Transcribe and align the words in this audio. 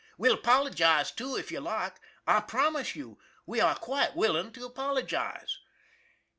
We'll 0.17 0.33
apologize, 0.33 1.11
too, 1.11 1.35
if 1.35 1.51
you 1.51 1.59
like. 1.59 1.97
I 2.25 2.39
promise 2.39 2.95
you, 2.95 3.19
we 3.45 3.61
are 3.61 3.75
quite 3.75 4.15
willing 4.15 4.51
to 4.53 4.65
apologize." 4.65 5.59